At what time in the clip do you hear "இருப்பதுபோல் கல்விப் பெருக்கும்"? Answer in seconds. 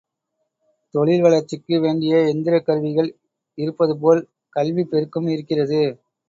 3.57-5.27